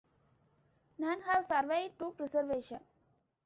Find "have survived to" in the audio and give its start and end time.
1.21-2.09